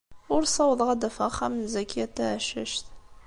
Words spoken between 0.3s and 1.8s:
Ur ssawḍeɣ ad d-afeɣ axxam n